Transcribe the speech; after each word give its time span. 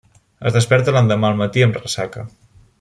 Es 0.49 0.55
desperta 0.55 0.95
l'endemà 0.95 1.31
al 1.31 1.39
matí 1.43 1.65
amb 1.67 1.81
ressaca. 1.85 2.27